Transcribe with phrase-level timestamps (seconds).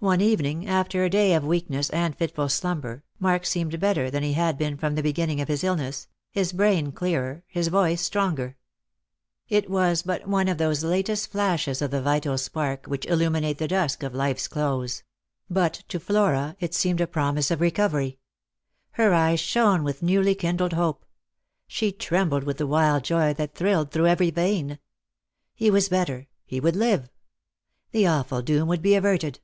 [0.00, 4.32] One evening, after a day of weakness and fitful slumber, Mark seemed better than he
[4.32, 8.56] had been from the beginning of his illness— his brain clearer, his voice stronger.
[9.48, 13.68] It was but one of those latest flashes of the vital spark which illuminate the
[13.68, 14.04] dusk 232 Lost
[14.52, 14.66] for Love.
[14.66, 15.02] of life's close;
[15.48, 18.18] but to Flora it seemed a promise of recovery.
[18.98, 21.06] Her eyes shone with newly kindled hope;
[21.68, 24.80] she trembled with the wild joy that thrilled through every vein.
[25.54, 27.08] He was better— he would live.
[27.92, 29.38] The awful doom would be averted.